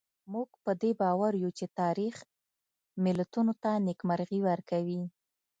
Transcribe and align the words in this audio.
موږ 0.33 0.49
په 0.63 0.71
دې 0.81 0.91
باور 1.01 1.31
یو 1.43 1.51
چې 1.57 1.65
تاریخ 1.79 2.15
ملتونو 3.05 3.53
ته 3.63 3.71
نېکمرغي 3.87 4.39
ورکوي. 4.49 5.01